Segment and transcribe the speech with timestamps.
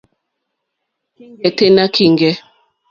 [1.15, 2.33] Kíŋgɛ̀ tɛ́ nà kíŋgɛ̀.